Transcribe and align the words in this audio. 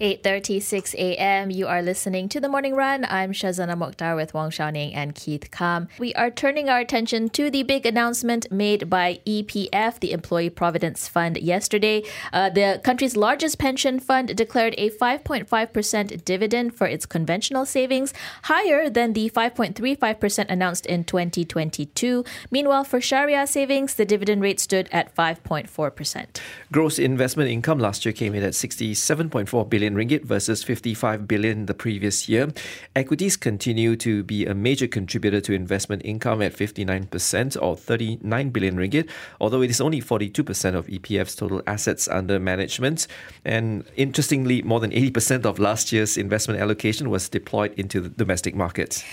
8.36 0.00 0.94
a.m. 0.94 1.50
You 1.50 1.66
are 1.66 1.82
listening 1.82 2.30
to 2.30 2.40
The 2.40 2.48
Morning 2.48 2.74
Run. 2.74 3.04
I'm 3.10 3.32
Shazana 3.32 3.76
Mokhtar 3.76 4.16
with 4.16 4.32
Wong 4.32 4.48
Shou 4.48 4.70
Ning 4.70 4.94
and 4.94 5.14
Keith 5.14 5.50
Kam. 5.50 5.88
We 5.98 6.14
are 6.14 6.30
turning 6.30 6.70
our 6.70 6.78
attention 6.78 7.28
to 7.30 7.50
the 7.50 7.64
big 7.64 7.84
announcement 7.84 8.50
made 8.50 8.88
by 8.88 9.20
EPF, 9.26 10.00
the 10.00 10.12
Employee 10.12 10.48
Provident 10.48 10.96
Fund, 10.96 11.36
yesterday. 11.36 12.02
Uh, 12.32 12.48
the 12.48 12.80
country's 12.82 13.14
largest 13.14 13.58
pension 13.58 14.00
fund 14.00 14.34
declared 14.34 14.74
a 14.78 14.88
5.5% 14.88 16.24
dividend 16.24 16.74
for 16.74 16.86
its 16.86 17.04
conventional 17.04 17.66
savings, 17.66 18.14
higher 18.44 18.88
than 18.88 19.12
the 19.12 19.28
5.35% 19.28 20.46
announced 20.48 20.86
in 20.86 21.04
2022. 21.04 22.24
Meanwhile, 22.50 22.84
for 22.84 23.02
Sharia 23.02 23.46
savings, 23.46 23.96
the 23.96 24.06
dividend 24.06 24.40
rate 24.40 24.60
stood 24.60 24.88
at 24.92 25.14
5.4%. 25.14 26.40
Gross 26.72 26.98
investment 26.98 27.50
income 27.50 27.78
last 27.78 28.06
year 28.06 28.14
came 28.14 28.34
in 28.34 28.42
at 28.42 28.54
67.4 28.54 29.68
billion 29.68 29.89
billion 29.94 30.08
ringgit 30.08 30.24
versus 30.24 30.62
55 30.62 31.26
billion 31.26 31.66
the 31.66 31.74
previous 31.74 32.28
year. 32.28 32.52
Equities 32.94 33.36
continue 33.36 33.96
to 33.96 34.22
be 34.22 34.46
a 34.46 34.54
major 34.54 34.86
contributor 34.86 35.40
to 35.40 35.52
investment 35.52 36.02
income 36.04 36.42
at 36.42 36.52
59% 36.52 37.62
or 37.62 37.76
39 37.76 38.50
billion 38.50 38.76
ringgit, 38.76 39.08
although 39.40 39.62
it 39.62 39.70
is 39.70 39.80
only 39.80 40.00
42% 40.00 40.74
of 40.74 40.86
EPF's 40.86 41.34
total 41.34 41.62
assets 41.66 42.08
under 42.08 42.38
management. 42.38 43.06
And 43.44 43.84
interestingly, 43.96 44.62
more 44.62 44.80
than 44.80 44.90
80% 44.90 45.44
of 45.44 45.58
last 45.58 45.92
year's 45.92 46.16
investment 46.16 46.60
allocation 46.60 47.10
was 47.10 47.28
deployed 47.28 47.72
into 47.76 48.00
the 48.00 48.08
domestic 48.08 48.54
markets. 48.54 49.04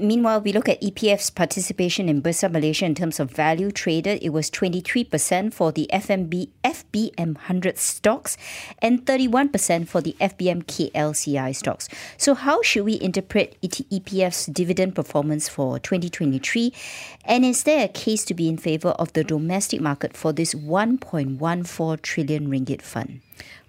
Meanwhile, 0.00 0.40
we 0.40 0.52
look 0.52 0.68
at 0.68 0.80
EPF's 0.80 1.30
participation 1.30 2.08
in 2.08 2.22
Bursa 2.22 2.50
Malaysia 2.50 2.84
in 2.84 2.94
terms 2.94 3.20
of 3.20 3.30
value 3.30 3.70
traded. 3.70 4.22
It 4.22 4.30
was 4.30 4.50
23% 4.50 5.52
for 5.52 5.70
the 5.70 5.88
FMB 5.92 6.48
FBM 6.64 7.34
100 7.34 7.78
stocks 7.78 8.36
and 8.80 9.04
31% 9.04 9.86
for 9.86 10.00
the 10.00 10.16
FBM 10.20 10.64
KLCI 10.64 11.54
stocks. 11.54 11.88
So, 12.16 12.34
how 12.34 12.62
should 12.62 12.84
we 12.84 13.00
interpret 13.00 13.56
EPF's 13.62 14.46
dividend 14.46 14.94
performance 14.94 15.48
for 15.48 15.78
2023? 15.78 16.72
And 17.24 17.44
is 17.44 17.62
there 17.62 17.84
a 17.84 17.88
case 17.88 18.24
to 18.26 18.34
be 18.34 18.48
in 18.48 18.56
favor 18.56 18.90
of 18.90 19.12
the 19.12 19.24
domestic 19.24 19.80
market 19.80 20.16
for 20.16 20.32
this 20.32 20.54
1.14 20.54 22.02
trillion 22.02 22.48
ringgit 22.48 22.82
fund? 22.82 23.20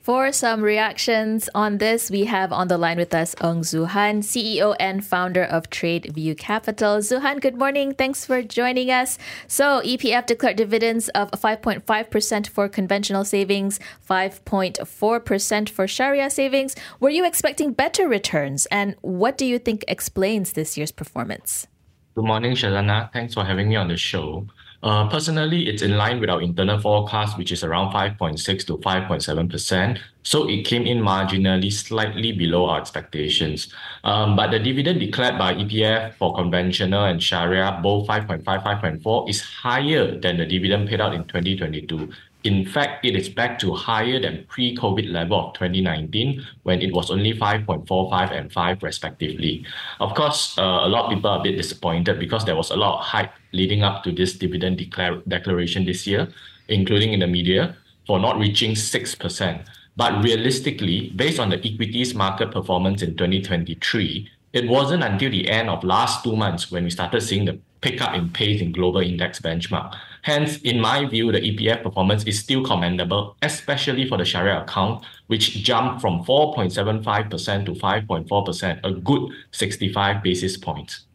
For 0.06 0.32
some 0.32 0.62
reactions 0.62 1.50
on 1.56 1.80
this, 1.80 2.12
we 2.12 2.26
have 2.26 2.54
on 2.54 2.68
the 2.68 2.78
line 2.78 2.98
with 2.98 3.16
us 3.16 3.34
Ng 3.42 3.62
Zhu 3.62 3.88
Hann, 3.88 4.22
CEO 4.22 4.76
and 4.80 5.04
founder 5.04 5.44
of 5.44 5.72
Tradeview 5.72 6.38
Capital. 6.38 7.00
Zhu 7.00 7.24
Hann, 7.24 7.40
good 7.40 7.58
morning. 7.58 7.92
Thanks 7.92 8.24
for 8.24 8.44
joining 8.44 8.92
us. 8.92 9.18
So, 9.48 9.82
EPF 9.82 10.28
declared 10.28 10.58
dividends 10.58 11.10
of 11.16 11.32
5.5% 11.32 12.48
for 12.48 12.70
conventional 12.70 13.26
savings, 13.26 13.80
5.4% 14.08 15.70
for 15.70 15.88
Sharia 15.88 16.30
savings. 16.30 16.76
Were 17.00 17.10
you 17.10 17.26
expecting 17.26 17.74
better 17.74 18.08
returns? 18.08 18.68
And 18.68 18.94
what 19.02 19.40
do 19.40 19.46
you 19.48 19.58
think 19.58 19.84
explains 19.88 20.54
this 20.54 20.78
year's 20.78 20.92
performance? 20.92 21.66
Good 22.14 22.26
morning, 22.26 22.54
Shazana. 22.54 23.12
Thanks 23.12 23.34
for 23.34 23.44
having 23.44 23.70
me 23.70 23.76
on 23.76 23.88
the 23.88 23.98
show. 23.98 24.46
Uh, 24.84 25.10
personally, 25.10 25.68
it's 25.68 25.82
in 25.82 25.98
line 25.98 26.20
with 26.20 26.30
our 26.30 26.42
internal 26.42 26.80
forecast, 26.80 27.38
which 27.38 27.52
is 27.52 27.64
around 27.64 27.92
5.6 27.94 28.68
to 28.68 28.78
5.7%. 28.78 30.00
So 30.24 30.50
it 30.50 30.64
came 30.64 30.88
in 30.88 31.02
marginally 31.02 31.72
slightly 31.72 32.32
below 32.32 32.66
our 32.66 32.80
expectations. 32.80 33.72
Um, 34.04 34.36
but 34.36 34.52
the 34.52 34.60
dividend 34.60 35.00
declared 35.00 35.38
by 35.38 35.54
EPF 35.54 36.16
for 36.16 36.36
conventional 36.36 37.06
and 37.06 37.22
Sharia, 37.22 37.80
both 37.82 38.08
5.5, 38.08 38.44
5.4, 38.44 39.30
is 39.30 39.42
higher 39.42 40.20
than 40.20 40.38
the 40.38 40.46
dividend 40.46 40.90
paid 40.90 41.00
out 41.00 41.14
in 41.14 41.24
2022. 41.26 42.12
In 42.46 42.64
fact, 42.64 43.04
it 43.04 43.16
is 43.16 43.28
back 43.28 43.58
to 43.60 43.74
higher 43.74 44.20
than 44.22 44.46
pre-COVID 44.48 45.12
level 45.12 45.48
of 45.48 45.56
2019 45.56 46.46
when 46.62 46.80
it 46.80 46.94
was 46.94 47.10
only 47.10 47.34
5.45 47.34 48.32
and 48.32 48.54
5 48.54 48.84
respectively. 48.84 49.66
Of 50.00 50.14
course, 50.14 50.56
uh, 50.60 50.62
a 50.62 50.88
lot 50.88 51.06
of 51.06 51.10
people 51.10 51.32
are 51.32 51.40
a 51.40 51.44
bit 51.44 51.58
disappointed 51.58 52.20
because 52.20 52.46
there 52.46 52.56
was 52.56 52.70
a 52.70 52.76
lot 52.76 53.00
of 53.00 53.06
hype 53.06 53.32
leading 53.52 53.82
up 53.82 54.04
to 54.04 54.12
this 54.12 54.34
dividend 54.34 54.78
declare- 54.78 55.24
declaration 55.28 55.86
this 55.86 56.06
year, 56.06 56.28
including 56.68 57.14
in 57.14 57.22
the 57.22 57.28
media, 57.28 57.76
for 58.06 58.20
not 58.20 58.38
reaching 58.38 58.76
6%. 58.76 59.66
But 59.98 60.24
realistically, 60.24 61.14
based 61.16 61.40
on 61.40 61.50
the 61.50 61.58
equities 61.66 62.14
market 62.14 62.52
performance 62.52 63.02
in 63.02 63.18
2023, 63.18 64.30
it 64.56 64.70
wasn't 64.70 65.04
until 65.04 65.30
the 65.30 65.50
end 65.50 65.70
of 65.70 65.84
last 65.84 66.24
two 66.24 66.36
months 66.36 66.72
when 66.72 66.86
we 66.86 66.90
started 66.90 67.22
seeing 67.22 67.44
the 67.44 67.60
pickup 67.82 68.16
in 68.16 68.30
pace 68.30 68.62
in 68.62 68.72
global 68.72 69.02
index 69.02 69.40
benchmark. 69.40 69.94
Hence, 70.22 70.58
in 70.62 70.80
my 70.80 71.06
view, 71.06 71.32
the 71.32 71.40
EPF 71.40 71.84
performance 71.84 72.24
is 72.24 72.40
still 72.40 72.64
commendable, 72.64 73.36
especially 73.42 74.08
for 74.08 74.18
the 74.18 74.26
Sharia 74.26 74.62
account, 74.62 75.06
which 75.28 75.62
jumped 75.62 76.02
from 76.02 76.24
4.75% 76.24 77.66
to 77.66 77.74
5.4%, 77.74 78.80
a 78.84 78.92
good 78.94 79.30
65 79.52 80.24
basis 80.24 80.58
points. 80.58 81.06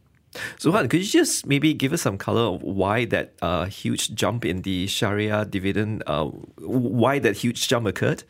So, 0.58 0.70
Han, 0.70 0.88
could 0.88 1.00
you 1.00 1.06
just 1.06 1.46
maybe 1.46 1.74
give 1.74 1.92
us 1.92 2.02
some 2.02 2.18
color 2.18 2.42
of 2.42 2.62
why 2.62 3.06
that 3.06 3.32
uh, 3.42 3.64
huge 3.64 4.14
jump 4.14 4.44
in 4.44 4.62
the 4.62 4.86
Sharia 4.86 5.44
dividend, 5.44 6.04
uh, 6.06 6.26
why 6.26 7.18
that 7.18 7.38
huge 7.38 7.66
jump 7.66 7.86
occurred? 7.86 8.22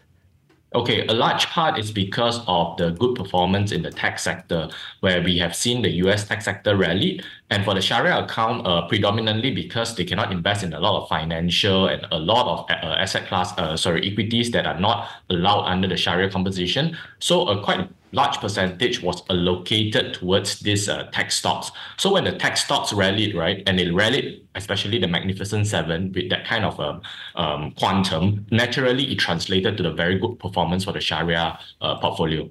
Okay, 0.73 1.05
a 1.09 1.13
large 1.13 1.47
part 1.47 1.81
is 1.81 1.91
because 1.91 2.43
of 2.47 2.77
the 2.77 2.91
good 2.93 3.17
performance 3.17 3.73
in 3.73 3.83
the 3.83 3.91
tech 3.91 4.21
sector, 4.21 4.69
where 5.01 5.21
we 5.21 5.37
have 5.37 5.55
seen 5.55 5.83
the 5.83 5.91
US 6.05 6.29
tech 6.29 6.43
sector 6.43 6.77
rally. 6.77 7.21
And 7.51 7.65
for 7.65 7.75
the 7.75 7.81
Sharia 7.81 8.23
account, 8.23 8.65
uh, 8.65 8.87
predominantly 8.87 9.53
because 9.53 9.97
they 9.97 10.05
cannot 10.05 10.31
invest 10.31 10.63
in 10.63 10.73
a 10.73 10.79
lot 10.79 11.03
of 11.03 11.09
financial 11.09 11.89
and 11.89 12.07
a 12.13 12.19
lot 12.19 12.47
of 12.47 12.71
uh, 12.71 12.95
asset 13.03 13.27
class, 13.27 13.53
uh, 13.59 13.77
sorry, 13.77 14.09
equities 14.09 14.53
that 14.53 14.65
are 14.65 14.79
not 14.79 15.09
allowed 15.29 15.65
under 15.65 15.89
the 15.89 15.97
Sharia 15.97 16.31
composition. 16.31 16.97
So 17.19 17.49
a 17.49 17.61
quite 17.61 17.89
large 18.13 18.39
percentage 18.39 19.03
was 19.03 19.23
allocated 19.31 20.15
towards 20.15 20.61
these 20.61 20.89
uh, 20.89 21.05
tech 21.13 21.31
stocks. 21.31 21.71
So 21.97 22.13
when 22.13 22.25
the 22.25 22.33
tech 22.33 22.57
stocks 22.57 22.93
rallied, 22.93 23.35
right, 23.35 23.63
and 23.67 23.81
it 23.81 23.93
rallied, 23.93 24.47
especially 24.55 24.99
the 24.99 25.09
Magnificent 25.09 25.67
Seven 25.67 26.13
with 26.13 26.31
that 26.31 26.47
kind 26.47 26.65
of 26.65 26.79
a 26.79 26.83
um, 26.83 27.03
um, 27.37 27.71
quantum, 27.73 28.47
naturally 28.51 29.13
it 29.13 29.19
translated 29.19 29.77
to 29.77 29.83
the 29.83 29.93
very 29.93 30.19
good 30.19 30.39
performance 30.39 30.85
for 30.85 30.93
the 30.93 31.01
Sharia 31.01 31.59
uh, 31.81 31.99
portfolio. 31.99 32.49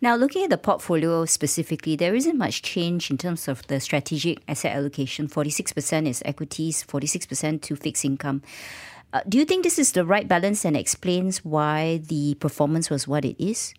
Now, 0.00 0.14
looking 0.14 0.44
at 0.44 0.50
the 0.50 0.58
portfolio 0.58 1.24
specifically, 1.24 1.96
there 1.96 2.14
isn't 2.14 2.38
much 2.38 2.62
change 2.62 3.10
in 3.10 3.18
terms 3.18 3.48
of 3.48 3.66
the 3.66 3.80
strategic 3.80 4.40
asset 4.46 4.76
allocation. 4.76 5.26
46% 5.28 6.06
is 6.06 6.22
equities, 6.24 6.84
46% 6.84 7.62
to 7.62 7.74
fixed 7.74 8.04
income. 8.04 8.42
Uh, 9.12 9.22
do 9.28 9.38
you 9.38 9.44
think 9.44 9.64
this 9.64 9.78
is 9.78 9.92
the 9.92 10.04
right 10.04 10.28
balance 10.28 10.64
and 10.64 10.76
explains 10.76 11.44
why 11.44 12.00
the 12.06 12.34
performance 12.36 12.90
was 12.90 13.08
what 13.08 13.24
it 13.24 13.42
is? 13.42 13.74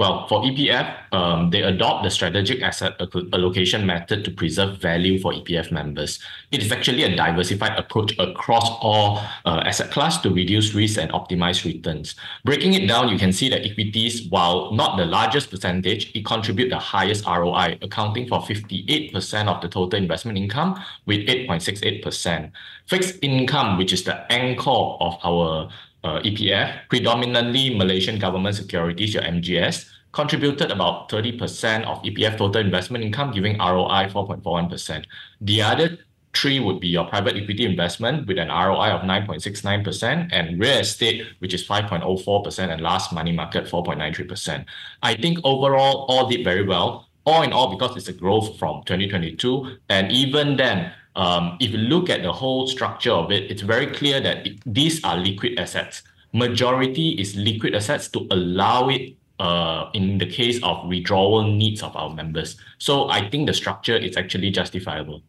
Well, 0.00 0.26
for 0.28 0.40
EPF, 0.40 1.12
um, 1.12 1.50
they 1.50 1.60
adopt 1.60 2.04
the 2.04 2.10
strategic 2.10 2.62
asset 2.62 2.98
allocation 3.34 3.84
method 3.84 4.24
to 4.24 4.30
preserve 4.30 4.78
value 4.78 5.20
for 5.20 5.34
EPF 5.34 5.70
members. 5.70 6.20
It 6.50 6.62
is 6.62 6.72
actually 6.72 7.02
a 7.02 7.14
diversified 7.14 7.78
approach 7.78 8.18
across 8.18 8.64
all 8.80 9.18
uh, 9.44 9.60
asset 9.66 9.90
class 9.90 10.18
to 10.22 10.30
reduce 10.30 10.72
risk 10.72 10.98
and 10.98 11.12
optimize 11.12 11.66
returns. 11.66 12.14
Breaking 12.46 12.72
it 12.72 12.88
down, 12.88 13.10
you 13.10 13.18
can 13.18 13.30
see 13.30 13.50
that 13.50 13.60
equities, 13.60 14.26
while 14.30 14.72
not 14.72 14.96
the 14.96 15.04
largest 15.04 15.50
percentage, 15.50 16.10
it 16.14 16.24
contribute 16.24 16.70
the 16.70 16.78
highest 16.78 17.26
ROI, 17.26 17.76
accounting 17.82 18.26
for 18.26 18.40
58% 18.40 19.48
of 19.48 19.60
the 19.60 19.68
total 19.68 19.98
investment 19.98 20.38
income 20.38 20.82
with 21.04 21.28
8.68%. 21.28 22.50
Fixed 22.86 23.18
income, 23.20 23.76
which 23.76 23.92
is 23.92 24.04
the 24.04 24.16
anchor 24.32 24.70
of 24.70 25.18
our 25.22 25.68
uh, 26.04 26.20
EPF, 26.20 26.88
predominantly 26.88 27.76
Malaysian 27.76 28.18
government 28.18 28.56
securities, 28.56 29.14
your 29.14 29.22
MGS, 29.22 29.88
contributed 30.12 30.70
about 30.70 31.08
30% 31.08 31.84
of 31.84 32.02
EPF 32.02 32.36
total 32.36 32.60
investment 32.60 33.04
income, 33.04 33.30
giving 33.30 33.58
ROI 33.58 34.08
4.41%. 34.10 35.04
The 35.40 35.62
other 35.62 35.98
three 36.34 36.60
would 36.60 36.80
be 36.80 36.88
your 36.88 37.04
private 37.06 37.36
equity 37.36 37.64
investment 37.64 38.26
with 38.26 38.38
an 38.38 38.48
ROI 38.48 38.90
of 38.90 39.02
9.69% 39.02 40.28
and 40.32 40.60
real 40.60 40.78
estate, 40.78 41.26
which 41.38 41.54
is 41.54 41.66
5.04%, 41.66 42.72
and 42.72 42.80
last 42.80 43.12
money 43.12 43.32
market 43.32 43.66
4.93%. 43.66 44.64
I 45.02 45.14
think 45.14 45.38
overall, 45.44 46.06
all 46.08 46.28
did 46.28 46.44
very 46.44 46.66
well. 46.66 47.08
All 47.26 47.42
in 47.42 47.52
all, 47.52 47.70
because 47.70 47.96
it's 47.96 48.08
a 48.08 48.12
growth 48.12 48.58
from 48.58 48.82
2022. 48.84 49.76
And 49.88 50.10
even 50.10 50.56
then, 50.56 50.92
um, 51.20 51.58
if 51.60 51.70
you 51.72 51.78
look 51.78 52.08
at 52.08 52.22
the 52.22 52.32
whole 52.32 52.66
structure 52.66 53.12
of 53.12 53.30
it, 53.30 53.50
it's 53.50 53.60
very 53.60 53.86
clear 53.86 54.20
that 54.22 54.46
it, 54.46 54.58
these 54.64 55.04
are 55.04 55.18
liquid 55.18 55.58
assets. 55.58 56.02
Majority 56.32 57.10
is 57.10 57.36
liquid 57.36 57.74
assets 57.74 58.08
to 58.08 58.26
allow 58.30 58.88
it 58.88 59.16
uh, 59.40 59.88
in 59.94 60.18
the 60.18 60.26
case 60.26 60.60
of 60.62 60.86
withdrawal 60.86 61.42
needs 61.44 61.82
of 61.82 61.96
our 61.96 62.10
members. 62.14 62.56
So 62.78 63.08
I 63.08 63.28
think 63.30 63.46
the 63.46 63.54
structure 63.54 63.96
is 63.96 64.16
actually 64.16 64.50
justifiable. 64.50 65.22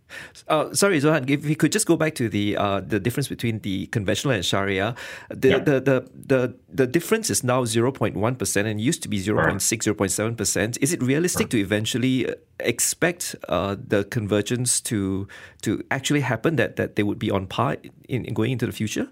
Uh, 0.49 0.73
sorry, 0.73 0.99
Zhu 0.99 1.11
Hann, 1.11 1.25
if 1.29 1.45
we 1.45 1.55
could 1.55 1.71
just 1.71 1.87
go 1.87 1.95
back 1.95 2.13
to 2.15 2.27
the 2.27 2.57
uh, 2.57 2.81
the 2.81 2.99
difference 2.99 3.29
between 3.29 3.59
the 3.59 3.87
conventional 3.87 4.33
and 4.33 4.43
Sharia, 4.45 4.95
the 5.29 5.49
Yeah. 5.49 5.59
the, 5.59 5.79
the, 5.79 5.97
the 6.27 6.39
the 6.67 6.87
difference 6.87 7.29
is 7.29 7.43
now 7.43 7.63
0.1% 7.63 8.65
and 8.65 8.81
used 8.81 9.01
to 9.03 9.09
be 9.09 9.19
0.6, 9.19 9.55
0.7%. 9.55 10.77
Is 10.81 10.91
it 10.93 11.01
realistic 11.01 11.49
to 11.51 11.57
eventually 11.57 12.27
uh, 12.27 12.35
expect 12.59 13.35
uh, 13.47 13.75
the 13.87 14.03
convergence 14.03 14.81
to 14.81 15.27
to 15.61 15.81
actually 15.89 16.21
happen, 16.21 16.55
that, 16.57 16.75
that 16.75 16.95
they 16.95 17.03
would 17.03 17.19
be 17.19 17.31
on 17.31 17.47
par 17.47 17.77
in, 18.09 18.25
in 18.25 18.33
going 18.33 18.51
into 18.51 18.65
the 18.65 18.73
future? 18.73 19.07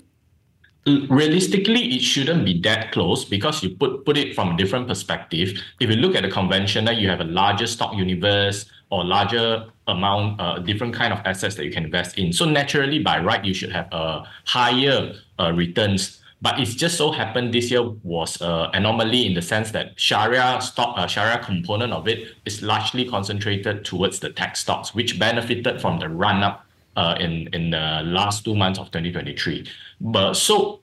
Realistically 0.88 1.96
it 1.96 2.02
shouldn't 2.02 2.46
be 2.46 2.60
that 2.62 2.92
close 2.92 3.26
because 3.26 3.62
you 3.64 3.70
put 3.76 4.06
put 4.06 4.18
it 4.18 4.34
from 4.36 4.52
a 4.52 4.58
different 4.58 4.88
perspective. 4.88 5.62
If 5.80 5.90
you 5.90 5.96
look 5.98 6.16
at 6.16 6.24
the 6.24 6.30
conventional 6.30 6.94
you 6.94 7.10
have 7.10 7.20
a 7.22 7.26
larger 7.26 7.68
stock 7.68 7.96
universe 7.96 8.66
or 8.90 9.04
larger 9.04 9.66
amount 9.88 10.40
uh, 10.40 10.60
different 10.60 10.94
kind 10.94 11.14
of 11.14 11.20
assets 11.26 11.56
that 11.56 11.66
you 11.66 11.72
can 11.72 11.86
invest 11.86 12.18
in. 12.18 12.32
So 12.34 12.46
naturally 12.46 13.00
by 13.00 13.20
right 13.20 13.44
you 13.44 13.54
should 13.54 13.72
have 13.72 13.88
a 13.92 14.24
higher 14.46 15.14
uh, 15.40 15.52
returns. 15.54 16.22
But 16.42 16.58
it's 16.58 16.74
just 16.74 16.96
so 16.96 17.12
happened 17.12 17.54
this 17.54 17.70
year 17.70 17.84
was 17.84 18.42
uh, 18.42 18.70
anomaly 18.74 19.26
in 19.26 19.34
the 19.34 19.42
sense 19.42 19.72
that 19.72 20.00
Sharia 20.00 20.62
stock, 20.62 20.98
uh, 20.98 21.06
Sharia 21.06 21.40
component 21.40 21.92
of 21.92 22.08
it 22.08 22.30
is 22.46 22.62
largely 22.62 23.04
concentrated 23.04 23.84
towards 23.84 24.22
the 24.22 24.30
tech 24.30 24.56
stocks, 24.56 24.96
which 24.96 25.20
benefited 25.20 25.82
from 25.82 26.00
the 26.00 26.08
run 26.08 26.42
up 26.42 26.66
uh, 26.96 27.16
in 27.20 27.48
in 27.54 27.72
the 27.72 28.02
last 28.04 28.44
two 28.44 28.56
months 28.56 28.80
of 28.80 28.88
2023. 28.88 29.66
But 30.02 30.34
so 30.34 30.80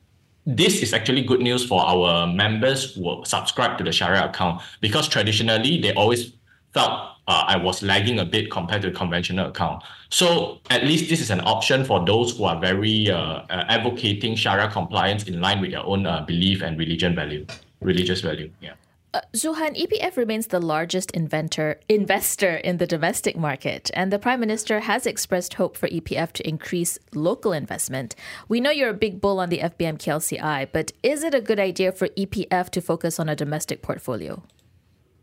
this 0.46 0.82
is 0.82 0.92
actually 0.92 1.22
good 1.22 1.40
news 1.40 1.66
for 1.66 1.82
our 1.82 2.26
members 2.26 2.94
who 2.94 3.22
subscribe 3.24 3.78
to 3.78 3.84
the 3.84 3.92
Sharia 3.92 4.26
account 4.26 4.62
because 4.80 5.08
traditionally 5.08 5.80
they 5.80 5.92
always 5.94 6.32
felt 6.72 7.16
uh, 7.28 7.44
I 7.46 7.56
was 7.56 7.82
lagging 7.82 8.20
a 8.20 8.24
bit 8.24 8.50
compared 8.50 8.82
to 8.82 8.90
the 8.90 8.96
conventional 8.96 9.48
account. 9.48 9.82
So 10.10 10.60
at 10.70 10.84
least 10.84 11.10
this 11.10 11.20
is 11.20 11.30
an 11.30 11.40
option 11.40 11.84
for 11.84 12.04
those 12.04 12.36
who 12.36 12.44
are 12.44 12.60
very 12.60 13.10
uh, 13.10 13.18
uh, 13.18 13.64
advocating 13.68 14.36
Sharia 14.36 14.70
compliance 14.70 15.24
in 15.24 15.40
line 15.40 15.60
with 15.60 15.72
their 15.72 15.84
own 15.84 16.06
uh, 16.06 16.22
belief 16.22 16.62
and 16.62 16.78
religion 16.78 17.14
value, 17.16 17.44
religious 17.80 18.20
value. 18.20 18.50
Yeah. 18.60 18.74
Uh, 19.16 19.20
Zhu 19.32 19.56
Hann, 19.56 19.74
EPF 19.74 20.18
remains 20.18 20.48
the 20.48 20.60
largest 20.60 21.10
inventor, 21.12 21.80
investor 21.88 22.56
in 22.56 22.76
the 22.76 22.86
domestic 22.86 23.34
market, 23.34 23.90
and 23.94 24.12
the 24.12 24.18
Prime 24.18 24.38
Minister 24.38 24.80
has 24.80 25.06
expressed 25.06 25.54
hope 25.54 25.74
for 25.74 25.88
EPF 25.88 26.32
to 26.32 26.46
increase 26.46 26.98
local 27.14 27.54
investment. 27.54 28.14
We 28.46 28.60
know 28.60 28.70
you're 28.70 28.90
a 28.90 29.04
big 29.06 29.22
bull 29.22 29.40
on 29.40 29.48
the 29.48 29.60
FBM 29.60 29.96
KLCI, 29.96 30.68
but 30.70 30.92
is 31.02 31.24
it 31.24 31.32
a 31.32 31.40
good 31.40 31.58
idea 31.58 31.92
for 31.92 32.08
EPF 32.08 32.68
to 32.68 32.82
focus 32.82 33.18
on 33.18 33.30
a 33.30 33.34
domestic 33.34 33.80
portfolio? 33.80 34.42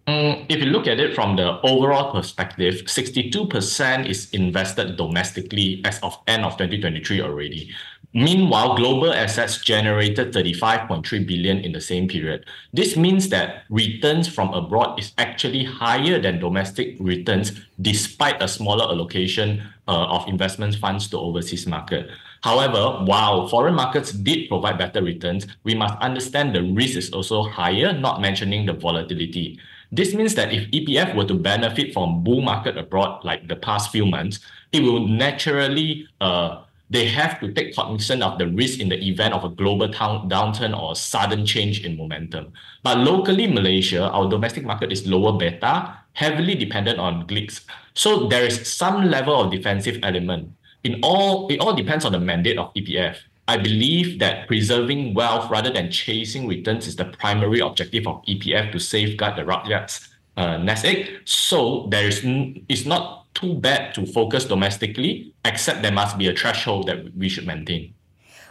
Mm, 0.08 0.46
if 0.50 0.60
you 0.60 0.66
look 0.66 0.86
at 0.86 1.00
it 1.00 1.16
from 1.16 1.38
the 1.38 1.62
overall 1.64 2.12
perspective, 2.12 2.84
62% 2.86 4.06
is 4.06 4.30
invested 4.32 4.98
domestically 4.98 5.82
as 5.86 6.00
of 6.04 6.20
end 6.28 6.44
of 6.44 6.58
2023 6.58 7.22
already. 7.22 7.72
Meanwhile, 8.14 8.76
global 8.76 9.12
assets 9.12 9.58
generated 9.62 10.34
35.3 10.34 11.26
billion 11.26 11.58
in 11.60 11.72
the 11.72 11.82
same 11.82 12.08
period. 12.08 12.46
This 12.72 12.96
means 12.96 13.30
that 13.30 13.64
returns 13.70 14.28
from 14.28 14.54
abroad 14.54 15.00
is 15.00 15.14
actually 15.18 15.64
higher 15.64 16.22
than 16.22 16.40
domestic 16.40 16.98
returns 17.00 17.54
despite 17.82 18.44
a 18.44 18.48
smaller 18.48 18.84
allocation 18.84 19.64
uh, 19.88 20.14
of 20.14 20.28
investment 20.28 20.76
funds 20.76 21.08
to 21.08 21.18
overseas 21.18 21.66
market. 21.66 22.10
However, 22.44 23.04
while 23.06 23.48
foreign 23.48 23.74
markets 23.74 24.12
did 24.12 24.50
provide 24.50 24.78
better 24.78 25.02
returns, 25.02 25.48
we 25.64 25.74
must 25.74 25.98
understand 26.00 26.54
the 26.54 26.62
risk 26.62 26.98
is 26.98 27.10
also 27.12 27.44
higher, 27.44 27.94
not 27.98 28.22
mentioning 28.22 28.66
the 28.68 28.74
volatility. 28.74 29.58
This 29.94 30.16
means 30.16 30.34
that 30.34 30.52
if 30.52 30.72
EPF 30.72 31.14
were 31.14 31.26
to 31.26 31.36
benefit 31.36 31.94
from 31.94 32.24
bull 32.24 32.42
market 32.42 32.80
abroad 32.80 33.24
like 33.24 33.48
the 33.48 33.56
past 33.56 33.92
few 33.92 34.08
months, 34.08 34.40
it 34.72 34.82
will 34.82 35.08
naturally 35.08 36.08
uh, 36.20 36.64
they 36.90 37.06
have 37.06 37.40
to 37.42 37.54
take 37.54 37.76
cognizance 37.76 38.24
of 38.24 38.40
the 38.40 38.48
risk 38.48 38.80
in 38.80 38.90
the 38.90 38.98
event 38.98 39.36
of 39.36 39.44
a 39.44 39.50
global 39.50 39.88
town, 39.94 40.28
downturn 40.28 40.74
or 40.74 40.96
sudden 40.96 41.46
change 41.46 41.86
in 41.86 41.96
momentum. 41.96 42.54
But 42.82 42.98
locally, 43.06 43.46
Malaysia, 43.46 44.10
our 44.10 44.28
domestic 44.28 44.66
market 44.66 44.92
is 44.92 45.06
lower 45.06 45.38
beta, 45.38 45.94
heavily 46.14 46.56
dependent 46.56 46.98
on 46.98 47.28
GLICs. 47.28 47.62
So 47.94 48.28
there 48.28 48.44
is 48.44 48.66
some 48.66 49.12
level 49.12 49.42
of 49.42 49.52
defensive 49.52 50.00
element. 50.02 50.50
In 50.84 51.02
all, 51.04 51.48
it 51.50 51.60
all 51.60 51.76
depends 51.76 52.04
on 52.04 52.14
the 52.14 52.20
mandate 52.20 52.58
of 52.58 52.74
EPF. 52.74 53.18
I 53.48 53.58
believe 53.58 54.20
that 54.20 54.48
preserving 54.48 55.14
wealth 55.14 55.50
rather 55.50 55.70
than 55.70 55.92
chasing 55.92 56.48
returns 56.48 56.88
is 56.88 56.96
the 56.96 57.06
primary 57.06 57.60
objective 57.60 58.08
of 58.08 58.24
EPF 58.24 58.72
to 58.72 58.80
safeguard 58.80 59.36
the 59.36 59.44
Rakyat's 59.44 60.08
uh, 60.38 60.58
nest 60.58 60.86
egg. 60.86 61.10
So 61.26 61.88
there 61.90 62.08
is 62.08 62.24
n- 62.24 62.66
it's 62.70 62.86
not 62.86 63.34
too 63.34 63.56
bad 63.56 63.94
to 63.96 64.06
focus 64.06 64.46
domestically, 64.46 65.34
except 65.44 65.82
there 65.82 65.92
must 65.92 66.18
be 66.18 66.28
a 66.28 66.36
threshold 66.36 66.88
that 66.88 67.16
we 67.18 67.28
should 67.28 67.46
maintain. 67.46 67.94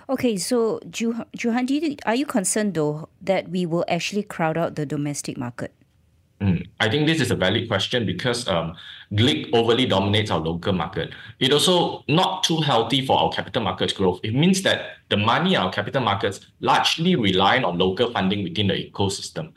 Okay, 0.08 0.36
so 0.36 0.78
Zhu 0.90 1.52
Hann, 1.52 1.66
do 1.66 1.74
you, 1.74 1.96
are 2.04 2.14
you 2.14 2.26
concerned 2.26 2.74
though 2.74 3.08
that 3.22 3.48
we 3.48 3.64
will 3.64 3.84
actually 3.88 4.22
crowd 4.22 4.58
out 4.58 4.74
the 4.74 4.84
domestic 4.84 5.38
market? 5.38 5.72
Mm. 6.42 6.66
I 6.80 6.88
think 6.88 7.06
this 7.06 7.20
is 7.20 7.30
a 7.30 7.36
valid 7.36 7.68
question 7.68 8.04
because 8.04 8.48
um, 8.48 8.74
GLIC 9.12 9.50
overly 9.52 9.86
dominates 9.86 10.28
our 10.32 10.40
local 10.40 10.72
market. 10.72 11.12
It 11.38 11.52
also 11.52 12.02
not 12.08 12.42
too 12.42 12.56
healthy 12.60 13.06
for 13.06 13.16
our 13.16 13.30
capital 13.30 13.62
markets 13.62 13.92
growth. 13.92 14.18
It 14.24 14.34
means 14.34 14.62
that 14.62 14.96
the 15.08 15.16
money 15.16 15.54
our 15.54 15.70
capital 15.70 16.02
markets 16.02 16.40
largely 16.58 17.14
rely 17.14 17.62
on 17.62 17.78
local 17.78 18.10
funding 18.10 18.42
within 18.42 18.66
the 18.66 18.74
ecosystem. 18.74 19.52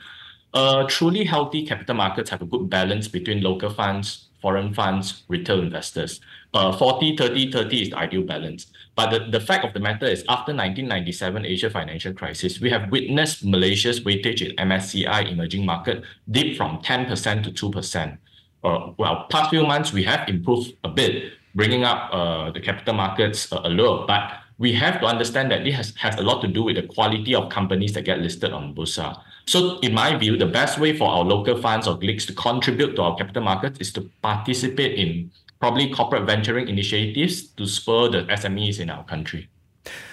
Uh, 0.54 0.84
truly 0.86 1.24
healthy 1.24 1.66
capital 1.66 1.96
markets 1.96 2.30
have 2.30 2.40
a 2.40 2.46
good 2.46 2.70
balance 2.70 3.08
between 3.08 3.42
local 3.42 3.68
funds, 3.68 4.25
foreign 4.46 4.72
funds, 4.72 5.24
retail 5.26 5.60
investors. 5.60 6.20
Uh, 6.54 6.70
40, 6.70 7.16
30, 7.16 7.50
30 7.50 7.82
is 7.82 7.90
the 7.90 7.98
ideal 7.98 8.22
balance. 8.22 8.66
But 8.94 9.10
the, 9.10 9.18
the 9.28 9.40
fact 9.40 9.64
of 9.64 9.72
the 9.74 9.80
matter 9.80 10.06
is, 10.06 10.20
after 10.28 10.52
1997 10.54 11.44
Asia 11.44 11.68
financial 11.68 12.12
crisis, 12.12 12.60
we 12.60 12.70
have 12.70 12.88
witnessed 12.92 13.44
Malaysia's 13.44 13.98
weightage 14.02 14.48
in 14.48 14.54
MSCI 14.54 15.32
emerging 15.32 15.66
market 15.66 16.04
dip 16.30 16.56
from 16.56 16.78
10% 16.78 17.42
to 17.42 17.70
2%. 17.70 18.18
Uh, 18.62 18.92
well, 18.98 19.26
past 19.30 19.50
few 19.50 19.66
months, 19.66 19.92
we 19.92 20.04
have 20.04 20.28
improved 20.28 20.74
a 20.84 20.90
bit, 20.90 21.32
bringing 21.56 21.82
up 21.82 22.08
uh, 22.12 22.52
the 22.52 22.60
capital 22.60 22.94
markets 22.94 23.52
uh, 23.52 23.62
allure. 23.64 24.06
But 24.06 24.30
we 24.58 24.72
have 24.74 25.00
to 25.00 25.06
understand 25.06 25.50
that 25.50 25.64
this 25.64 25.74
has, 25.74 25.92
has 25.96 26.14
a 26.20 26.22
lot 26.22 26.40
to 26.42 26.46
do 26.46 26.62
with 26.62 26.76
the 26.76 26.86
quality 26.86 27.34
of 27.34 27.50
companies 27.50 27.94
that 27.94 28.04
get 28.04 28.20
listed 28.20 28.52
on 28.52 28.76
Bursa. 28.76 29.20
So 29.48 29.78
in 29.78 29.94
my 29.94 30.16
view, 30.16 30.36
the 30.36 30.46
best 30.46 30.78
way 30.80 30.96
for 30.96 31.08
our 31.08 31.22
local 31.22 31.56
funds 31.56 31.86
or 31.86 31.96
GLICs 31.96 32.26
to 32.26 32.34
contribute 32.34 32.96
to 32.96 33.02
our 33.02 33.16
capital 33.16 33.44
markets 33.44 33.78
is 33.78 33.92
to 33.92 34.10
participate 34.20 34.98
in 34.98 35.30
probably 35.60 35.88
corporate 35.88 36.26
venturing 36.26 36.68
initiatives 36.68 37.46
to 37.54 37.64
spur 37.64 38.08
the 38.08 38.24
SMEs 38.24 38.80
in 38.80 38.90
our 38.90 39.04
country. 39.04 39.48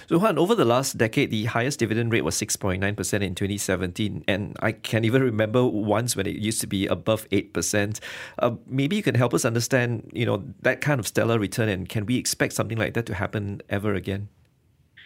So, 0.07 0.19
Zhu 0.19 0.21
Hann, 0.21 0.37
over 0.37 0.53
the 0.53 0.65
last 0.65 0.99
decade, 0.99 1.31
the 1.31 1.45
highest 1.45 1.79
dividend 1.79 2.11
rate 2.11 2.23
was 2.23 2.35
6.9% 2.35 2.77
in 2.83 2.93
2017. 3.33 4.23
And 4.27 4.55
I 4.59 4.73
can 4.73 5.03
even 5.03 5.23
remember 5.23 5.65
once 5.65 6.15
when 6.15 6.27
it 6.27 6.35
used 6.35 6.61
to 6.61 6.67
be 6.67 6.85
above 6.85 7.27
8%. 7.29 7.99
Uh, 8.37 8.51
maybe 8.67 8.95
you 8.95 9.01
can 9.01 9.15
help 9.15 9.33
us 9.33 9.45
understand, 9.45 10.11
you 10.13 10.27
know, 10.27 10.43
that 10.61 10.81
kind 10.81 10.99
of 10.99 11.07
stellar 11.07 11.39
return 11.39 11.69
and 11.69 11.89
can 11.89 12.05
we 12.05 12.17
expect 12.17 12.53
something 12.53 12.77
like 12.77 12.93
that 12.93 13.07
to 13.07 13.15
happen 13.15 13.61
ever 13.67 13.95
again? 13.95 14.29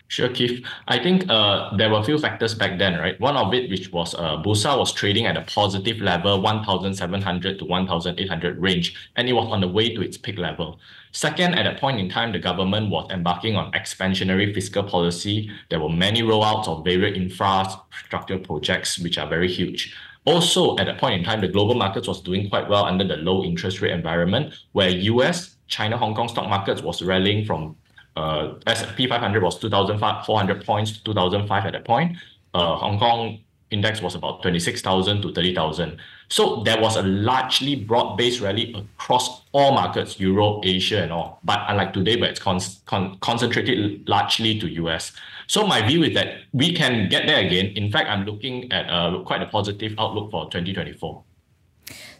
Sure, 0.09 0.30
Keith. 0.30 0.65
I 0.88 1.00
think 1.00 1.30
uh, 1.30 1.75
there 1.75 1.89
were 1.89 2.00
a 2.00 2.03
few 2.03 2.17
factors 2.17 2.55
back 2.55 2.79
then, 2.79 2.98
right? 2.98 3.20
One 3.20 3.36
of 3.36 3.53
it, 3.53 3.70
which 3.70 3.91
was 3.91 4.15
uh, 4.15 4.41
Bursa 4.41 4.77
was 4.77 4.93
trading 4.93 5.25
at 5.25 5.36
a 5.36 5.41
positive 5.41 5.98
level, 6.00 6.41
1,700 6.41 7.60
to 7.60 7.65
1,800 7.65 8.62
range, 8.62 8.96
and 9.17 9.27
it 9.27 9.34
was 9.34 9.48
on 9.51 9.60
the 9.60 9.67
way 9.67 9.93
to 9.93 10.01
its 10.01 10.17
peak 10.17 10.38
level. 10.38 10.79
Second, 11.12 11.55
at 11.55 11.63
that 11.63 11.82
point 11.82 12.00
in 12.00 12.10
time, 12.10 12.32
the 12.32 12.39
government 12.39 12.89
was 12.89 13.10
embarking 13.12 13.58
on 13.58 13.72
expansionary 13.74 14.53
fiscal 14.53 14.84
policy. 14.84 15.50
There 15.70 15.82
were 15.82 15.89
many 15.89 16.22
rollouts 16.22 16.70
of 16.70 16.86
various 16.86 17.17
infrastructure 17.17 18.38
projects, 18.38 19.00
which 19.00 19.17
are 19.17 19.27
very 19.27 19.51
huge. 19.51 19.93
Also, 20.24 20.77
at 20.77 20.86
that 20.86 21.00
point 21.00 21.20
in 21.20 21.24
time, 21.25 21.41
the 21.41 21.48
global 21.50 21.75
markets 21.75 22.08
was 22.08 22.22
doing 22.22 22.50
quite 22.50 22.70
well 22.70 22.86
under 22.86 23.05
the 23.05 23.17
low 23.17 23.43
interest 23.43 23.82
rate 23.82 23.91
environment, 23.91 24.53
where 24.72 24.89
US, 24.89 25.58
China, 25.67 25.98
Hong 25.98 26.15
Kong 26.15 26.29
stock 26.29 26.48
markets 26.50 26.82
was 26.82 27.01
rallying 27.01 27.46
from 27.46 27.75
uh, 28.17 28.55
S&P 28.65 29.07
500 29.07 29.43
was 29.43 29.59
2,400 29.59 30.65
points 30.65 30.91
to 30.91 31.03
2005 31.03 31.65
at 31.65 31.74
that 31.74 31.86
point. 31.86 32.17
Uh, 32.53 32.75
Hong 32.75 32.97
Kong 32.97 33.39
index 33.69 34.01
was 34.01 34.15
about 34.15 34.41
26,000 34.41 35.21
to 35.21 35.33
30,000. 35.33 35.97
So 36.29 36.63
there 36.63 36.81
was 36.81 36.95
a 36.95 37.03
largely 37.03 37.75
broad-based 37.75 38.41
rally 38.41 38.74
across 38.74 39.43
all 39.51 39.74
markets, 39.74 40.19
Europe, 40.19 40.62
Asia, 40.65 41.03
and 41.03 41.12
all. 41.12 41.39
But 41.43 41.63
unlike 41.67 41.93
today, 41.93 42.19
where 42.19 42.29
it's 42.29 42.39
con- 42.39 42.59
con- 42.86 43.17
concentrated 43.19 44.07
largely 44.07 44.59
to 44.59 44.67
US. 44.83 45.12
So 45.47 45.67
my 45.67 45.86
view 45.88 46.03
is 46.03 46.13
that 46.15 46.39
we 46.53 46.74
can 46.74 47.09
get 47.09 47.27
there 47.27 47.45
again. 47.45 47.67
In 47.75 47.91
fact, 47.91 48.09
I'm 48.09 48.25
looking 48.25 48.71
at 48.71 48.89
uh, 48.89 49.19
quite 49.24 49.41
a 49.41 49.47
positive 49.47 49.93
outlook 49.97 50.31
for 50.31 50.45
2024. 50.45 51.24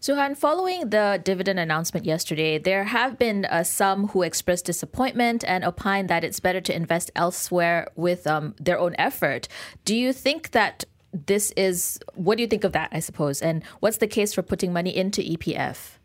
Zhu 0.02 0.16
Hann, 0.16 0.36
following 0.36 0.90
the 0.90 1.20
dividend 1.24 1.60
announcement 1.60 2.06
yesterday, 2.06 2.60
there 2.60 2.84
have 2.84 3.18
been 3.18 3.46
uh, 3.46 3.64
some 3.64 4.10
who 4.10 4.22
expressed 4.22 4.66
disappointment 4.66 5.44
and 5.48 5.64
opine 5.64 6.08
that 6.08 6.24
it's 6.24 6.40
better 6.40 6.62
to 6.62 6.76
invest 6.76 7.10
elsewhere 7.16 7.88
with 7.96 8.28
um, 8.28 8.54
their 8.60 8.78
own 8.78 8.96
effort. 9.00 9.48
Do 9.86 9.96
you 9.96 10.14
think 10.14 10.52
that 10.52 10.86
this 11.12 11.52
is 11.58 12.00
what 12.14 12.38
do 12.38 12.44
you 12.44 12.48
think 12.48 12.64
of 12.64 12.74
that? 12.74 12.90
I 12.92 13.00
suppose, 13.00 13.42
and 13.42 13.64
what's 13.80 13.98
the 13.98 14.08
case 14.08 14.34
for 14.34 14.44
putting 14.44 14.72
money 14.72 14.96
into 14.96 15.22
EPF? 15.22 15.97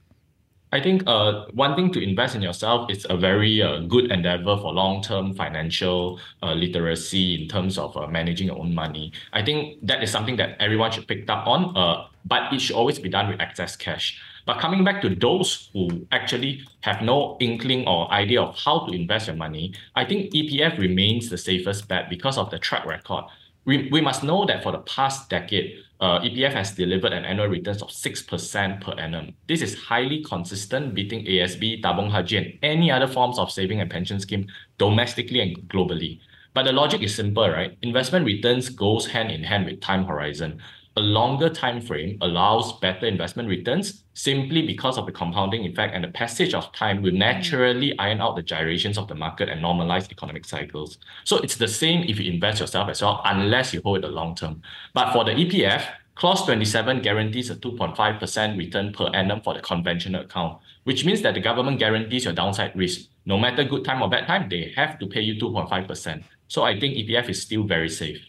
I 0.72 0.80
think 0.80 1.02
uh, 1.06 1.44
one 1.52 1.76
thing 1.76 1.92
to 1.92 2.02
invest 2.02 2.34
in 2.34 2.40
yourself 2.40 2.90
is 2.90 3.06
a 3.10 3.16
very 3.16 3.60
uh, 3.60 3.80
good 3.80 4.10
endeavor 4.10 4.56
for 4.56 4.72
long-term 4.72 5.34
financial 5.34 6.18
uh, 6.42 6.54
literacy 6.54 7.42
in 7.42 7.48
terms 7.48 7.76
of 7.76 7.94
uh, 7.94 8.06
managing 8.06 8.46
your 8.46 8.58
own 8.58 8.74
money. 8.74 9.12
I 9.34 9.44
think 9.44 9.86
that 9.86 10.02
is 10.02 10.10
something 10.10 10.36
that 10.36 10.56
everyone 10.60 10.90
should 10.90 11.06
pick 11.06 11.28
up 11.28 11.46
on, 11.46 11.76
uh, 11.76 12.06
but 12.24 12.50
it 12.54 12.60
should 12.62 12.74
always 12.74 12.98
be 12.98 13.10
done 13.10 13.28
with 13.28 13.38
excess 13.38 13.76
cash. 13.76 14.18
But 14.46 14.60
coming 14.60 14.82
back 14.82 15.02
to 15.02 15.14
those 15.14 15.68
who 15.74 16.06
actually 16.10 16.64
have 16.80 17.02
no 17.02 17.36
inkling 17.38 17.86
or 17.86 18.10
idea 18.10 18.40
of 18.40 18.56
how 18.56 18.86
to 18.86 18.92
invest 18.92 19.26
your 19.26 19.36
money, 19.36 19.74
I 19.94 20.06
think 20.06 20.32
EPF 20.32 20.78
remains 20.78 21.28
the 21.28 21.38
safest 21.38 21.86
bet 21.86 22.08
because 22.08 22.38
of 22.38 22.50
the 22.50 22.58
track 22.58 22.86
record. 22.86 23.24
We, 23.64 23.88
we 23.92 24.00
must 24.00 24.24
know 24.24 24.44
that 24.46 24.62
for 24.62 24.72
the 24.72 24.78
past 24.78 25.30
decade, 25.30 25.78
uh, 26.00 26.18
EPF 26.20 26.52
has 26.52 26.72
delivered 26.72 27.12
an 27.12 27.24
annual 27.24 27.46
returns 27.46 27.80
of 27.80 27.90
6% 27.90 28.80
per 28.80 28.92
annum. 28.94 29.34
This 29.46 29.62
is 29.62 29.76
highly 29.76 30.24
consistent, 30.24 30.94
beating 30.94 31.24
ASB, 31.24 31.80
Tabung 31.80 32.10
Haji, 32.10 32.36
and 32.36 32.58
any 32.62 32.90
other 32.90 33.06
forms 33.06 33.38
of 33.38 33.52
saving 33.52 33.80
and 33.80 33.88
pension 33.88 34.18
scheme 34.18 34.48
domestically 34.78 35.40
and 35.40 35.56
globally. 35.68 36.18
But 36.54 36.64
the 36.64 36.72
logic 36.72 37.02
is 37.02 37.14
simple, 37.14 37.48
right? 37.48 37.78
Investment 37.82 38.26
returns 38.26 38.68
goes 38.68 39.06
hand 39.06 39.30
in 39.30 39.44
hand 39.44 39.66
with 39.66 39.80
time 39.80 40.04
horizon 40.04 40.60
a 40.96 41.00
longer 41.00 41.48
time 41.48 41.80
frame 41.80 42.18
allows 42.20 42.78
better 42.80 43.06
investment 43.06 43.48
returns 43.48 44.04
simply 44.14 44.66
because 44.66 44.98
of 44.98 45.06
the 45.06 45.12
compounding 45.12 45.64
effect 45.64 45.94
and 45.94 46.04
the 46.04 46.08
passage 46.08 46.52
of 46.52 46.70
time 46.72 47.02
will 47.02 47.12
mm. 47.12 47.18
naturally 47.18 47.98
iron 47.98 48.20
out 48.20 48.36
the 48.36 48.42
gyrations 48.42 48.98
of 48.98 49.08
the 49.08 49.14
market 49.14 49.48
and 49.48 49.62
normalize 49.62 50.10
economic 50.10 50.44
cycles. 50.44 50.98
So 51.24 51.38
it's 51.38 51.56
the 51.56 51.68
same 51.68 52.04
if 52.04 52.20
you 52.20 52.30
invest 52.30 52.60
yourself 52.60 52.90
as 52.90 53.00
well, 53.00 53.22
unless 53.24 53.72
you 53.72 53.80
hold 53.82 53.98
it 53.98 54.02
the 54.02 54.08
long 54.08 54.34
term. 54.34 54.60
But 54.92 55.12
for 55.12 55.24
the 55.24 55.32
EPF, 55.32 55.84
Clause 56.14 56.44
27 56.44 57.00
guarantees 57.00 57.48
a 57.48 57.56
2.5% 57.56 58.58
return 58.58 58.92
per 58.92 59.06
annum 59.14 59.40
for 59.40 59.54
the 59.54 59.60
conventional 59.60 60.22
account, 60.22 60.58
which 60.84 61.06
means 61.06 61.22
that 61.22 61.32
the 61.34 61.40
government 61.40 61.78
guarantees 61.78 62.24
your 62.24 62.34
downside 62.34 62.76
risk. 62.76 63.08
No 63.24 63.38
matter 63.38 63.64
good 63.64 63.84
time 63.84 64.02
or 64.02 64.10
bad 64.10 64.26
time, 64.26 64.48
they 64.50 64.72
have 64.76 64.98
to 64.98 65.06
pay 65.06 65.22
you 65.22 65.40
2.5%. 65.40 66.22
So 66.48 66.64
I 66.64 66.78
think 66.78 66.96
EPF 66.96 67.30
is 67.30 67.40
still 67.40 67.64
very 67.64 67.88
safe. 67.88 68.20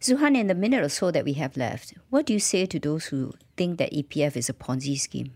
Zhu 0.00 0.18
Hann, 0.18 0.36
in 0.36 0.46
the 0.46 0.54
minute 0.54 0.82
or 0.84 0.88
so 0.88 1.10
that 1.10 1.24
we 1.24 1.32
have 1.34 1.56
left, 1.56 1.94
what 2.10 2.26
do 2.26 2.32
you 2.32 2.38
say 2.38 2.66
to 2.66 2.78
those 2.78 3.06
who 3.06 3.32
think 3.56 3.78
that 3.78 3.92
EPF 3.92 4.36
is 4.36 4.48
a 4.48 4.52
Ponzi 4.52 4.98
scheme? 4.98 5.32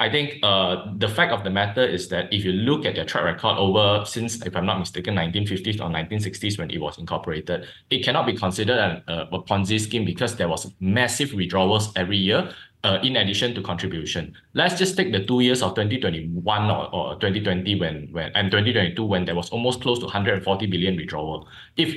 I 0.00 0.08
think 0.08 0.38
uh, 0.44 0.92
the 0.96 1.08
fact 1.08 1.32
of 1.32 1.42
the 1.42 1.50
matter 1.50 1.84
is 1.84 2.08
that 2.10 2.32
if 2.32 2.44
you 2.44 2.52
look 2.52 2.86
at 2.86 2.94
their 2.94 3.04
track 3.04 3.24
record 3.24 3.58
over 3.58 4.04
since, 4.04 4.40
if 4.46 4.54
I'm 4.54 4.64
not 4.64 4.78
mistaken, 4.78 5.16
1950s 5.16 5.80
or 5.80 5.90
1960s 5.90 6.56
when 6.56 6.70
it 6.70 6.80
was 6.80 6.98
incorporated, 6.98 7.66
it 7.90 8.04
cannot 8.04 8.26
be 8.26 8.34
considered 8.34 8.78
an, 8.78 9.02
uh, 9.08 9.26
a 9.32 9.42
Ponzi 9.42 9.80
scheme 9.80 10.04
because 10.04 10.36
there 10.36 10.48
was 10.48 10.72
massive 10.78 11.32
withdrawals 11.32 11.92
every 11.96 12.16
year. 12.16 12.52
Uh, 12.84 13.00
in 13.02 13.16
addition 13.16 13.56
to 13.56 13.60
contribution, 13.60 14.32
let's 14.54 14.78
just 14.78 14.96
take 14.96 15.10
the 15.10 15.24
two 15.24 15.40
years 15.40 15.62
of 15.62 15.74
2021 15.74 16.70
or, 16.70 16.94
or 16.94 17.14
2020 17.14 17.74
when 17.80 18.08
when 18.12 18.30
and 18.36 18.52
2022 18.52 19.04
when 19.04 19.24
there 19.24 19.34
was 19.34 19.50
almost 19.50 19.80
close 19.82 19.98
to 19.98 20.04
140 20.04 20.66
billion 20.66 20.94
withdrawal. 20.94 21.48
If 21.76 21.92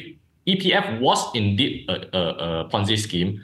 EPF 0.48 1.00
was 1.00 1.34
indeed 1.36 1.90
a, 1.90 2.18
a, 2.18 2.62
a 2.62 2.70
Ponzi 2.70 2.98
scheme 2.98 3.42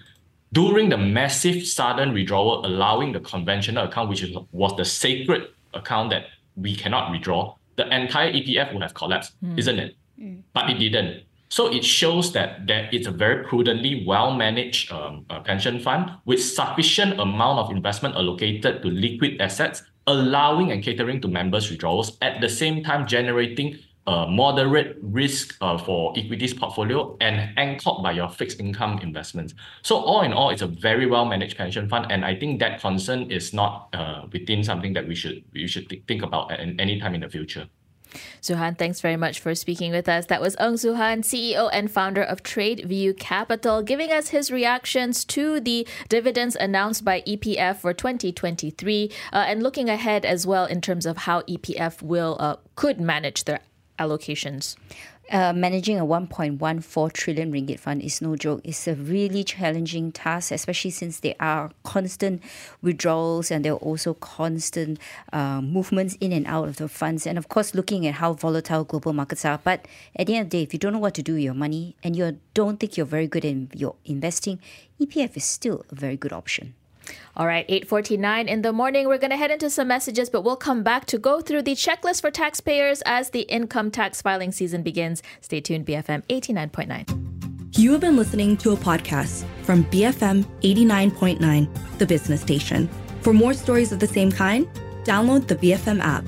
during 0.54 0.90
the 0.90 0.98
massive 0.98 1.68
sudden 1.68 2.14
withdrawal, 2.14 2.66
allowing 2.66 3.12
the 3.12 3.20
conventional 3.20 3.86
account, 3.86 4.10
which 4.10 4.26
was 4.52 4.76
the 4.78 4.86
sacred 4.86 5.50
account 5.74 6.10
that 6.12 6.28
we 6.56 6.76
cannot 6.76 7.12
withdraw, 7.12 7.56
the 7.76 7.88
entire 7.96 8.32
EPF 8.32 8.74
would 8.74 8.82
have 8.82 8.94
collapsed, 8.94 9.36
mm. 9.44 9.58
isn't 9.60 9.78
it? 9.78 9.96
Mm. 10.20 10.42
But 10.54 10.70
it 10.70 10.80
didn't. 10.80 11.24
So 11.50 11.72
it 11.72 11.86
shows 11.86 12.34
that 12.34 12.68
that 12.68 12.94
it's 12.94 13.08
a 13.08 13.12
very 13.12 13.46
prudently 13.46 14.04
well 14.06 14.34
managed 14.34 14.92
um, 14.92 15.26
uh, 15.30 15.40
pension 15.40 15.80
fund 15.80 16.12
with 16.26 16.44
sufficient 16.44 17.20
amount 17.20 17.60
of 17.60 17.72
investment 17.72 18.16
allocated 18.16 18.82
to 18.82 18.90
liquid 18.90 19.40
assets, 19.40 19.84
allowing 20.08 20.72
and 20.72 20.84
catering 20.84 21.22
to 21.22 21.28
members' 21.28 21.70
withdrawals 21.70 22.18
at 22.22 22.42
the 22.42 22.50
same 22.50 22.84
time 22.84 23.08
generating 23.08 23.80
a 24.08 24.26
moderate 24.26 24.98
risk 25.02 25.56
uh, 25.62 25.78
for 25.78 26.14
equities 26.18 26.54
portfolio 26.54 27.16
and 27.20 27.52
anchored 27.58 28.02
by 28.02 28.14
your 28.14 28.30
fixed 28.30 28.60
income 28.60 29.00
investments. 29.00 29.54
So 29.84 29.98
all 29.98 30.22
in 30.22 30.32
all, 30.34 30.50
it's 30.50 30.62
a 30.62 30.68
very 30.68 31.06
well 31.06 31.26
managed 31.26 31.58
pension 31.58 31.90
fund, 31.90 32.08
and 32.10 32.24
I 32.24 32.36
think 32.36 32.60
that 32.62 32.80
concern 32.80 33.30
is 33.30 33.54
not 33.54 33.90
uh, 33.94 34.24
within 34.32 34.64
something 34.64 34.94
that 34.94 35.08
we 35.08 35.16
should 35.16 35.44
we 35.54 35.68
should 35.68 35.90
th- 35.90 36.04
think 36.08 36.24
about 36.24 36.52
at 36.52 36.60
any 36.60 37.00
time 37.00 37.16
in 37.16 37.22
the 37.22 37.30
future. 37.30 37.68
Zhu 38.42 38.56
Hann, 38.56 38.76
thanks 38.76 39.02
very 39.02 39.18
much 39.18 39.40
for 39.40 39.54
speaking 39.54 39.92
with 39.92 40.08
us. 40.08 40.28
That 40.28 40.42
was 40.42 40.56
Ng 40.56 40.76
Zhu 40.76 40.96
Hann, 40.96 41.22
CEO 41.22 41.70
and 41.74 41.92
founder 41.92 42.24
of 42.24 42.44
Tradeview 42.44 43.18
Capital, 43.18 43.82
giving 43.84 44.12
us 44.12 44.30
his 44.30 44.50
reactions 44.50 45.26
to 45.26 45.60
the 45.60 45.86
dividends 46.08 46.56
announced 46.56 47.04
by 47.04 47.22
EPF 47.22 47.78
for 47.78 47.94
2023 47.94 49.12
uh, 49.34 49.36
and 49.36 49.62
looking 49.62 49.90
ahead 49.90 50.26
as 50.26 50.48
well 50.48 50.66
in 50.66 50.80
terms 50.80 51.06
of 51.06 51.18
how 51.18 51.42
EPF 51.42 52.02
will 52.02 52.38
uh, 52.40 52.56
could 52.76 53.02
manage 53.02 53.44
their 53.44 53.60
allocations? 53.98 54.76
Uh, 55.30 55.52
managing 55.52 56.00
a 56.00 56.06
1.14 56.06 57.12
trillion 57.12 57.52
ringgit 57.52 57.82
fund 57.82 58.02
is 58.02 58.22
no 58.22 58.38
joke. 58.38 58.62
It's 58.64 58.88
a 58.88 58.96
really 58.96 59.44
challenging 59.44 60.14
task, 60.14 60.54
especially 60.54 60.92
since 60.92 61.20
there 61.20 61.36
are 61.38 61.72
constant 61.84 62.42
withdrawals 62.82 63.52
and 63.52 63.66
there 63.66 63.74
are 63.74 63.84
also 63.84 64.14
constant 64.14 65.00
uh, 65.34 65.60
movements 65.60 66.16
in 66.22 66.32
and 66.32 66.48
out 66.48 66.70
of 66.70 66.78
the 66.78 66.88
funds. 66.88 67.28
And 67.28 67.38
of 67.38 67.50
course, 67.50 67.76
looking 67.76 68.08
at 68.08 68.16
how 68.16 68.34
volatile 68.34 68.86
global 68.86 69.12
markets 69.12 69.44
are. 69.44 69.60
But 69.62 69.86
at 70.16 70.28
the 70.28 70.36
end 70.36 70.46
of 70.46 70.50
the 70.52 70.60
day, 70.60 70.64
if 70.64 70.72
you 70.72 70.80
don't 70.80 70.94
know 70.94 71.00
what 71.00 71.16
to 71.16 71.24
do 71.24 71.34
with 71.34 71.44
your 71.44 71.54
money 71.54 71.98
and 72.04 72.16
you 72.16 72.40
don't 72.54 72.80
think 72.80 72.96
you're 72.96 73.06
very 73.06 73.28
good 73.28 73.44
in 73.44 73.70
your 73.76 73.96
investing, 74.06 74.60
EPF 75.02 75.36
is 75.36 75.44
still 75.44 75.84
a 75.92 75.96
very 75.96 76.16
good 76.16 76.32
option. 76.32 76.74
All 77.36 77.48
right, 77.48 77.68
8:49 77.68 78.48
in 78.48 78.62
the 78.62 78.74
morning. 78.74 79.08
We're 79.08 79.18
going 79.18 79.32
to 79.32 79.38
head 79.38 79.52
into 79.52 79.70
some 79.70 79.88
messages, 79.88 80.30
but 80.30 80.42
we'll 80.42 80.56
come 80.56 80.84
back 80.84 81.06
to 81.08 81.18
go 81.18 81.42
through 81.42 81.64
the 81.64 81.76
checklist 81.76 82.22
for 82.22 82.32
taxpayers 82.32 83.02
as 83.06 83.30
the 83.30 83.42
income 83.42 83.92
tax 83.92 84.22
filing 84.22 84.52
season 84.52 84.84
begins. 84.84 85.22
Stay 85.42 85.62
tuned, 85.62 85.86
BFM 85.86 86.24
89.9. 86.28 87.28
You 87.78 87.92
have 87.92 88.02
been 88.02 88.18
listening 88.18 88.58
to 88.58 88.72
a 88.72 88.76
podcast 88.76 89.46
from 89.64 89.84
BFM 89.86 90.46
89.9, 90.62 91.98
the 92.00 92.06
business 92.06 92.42
station. 92.42 92.90
For 93.22 93.34
more 93.34 93.54
stories 93.54 93.92
of 93.92 94.00
the 94.00 94.08
same 94.08 94.32
kind, 94.32 94.68
download 95.04 95.48
the 95.48 95.56
BFM 95.56 96.00
app. 96.02 96.26